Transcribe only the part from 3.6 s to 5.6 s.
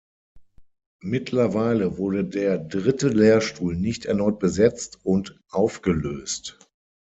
nicht erneut besetzt und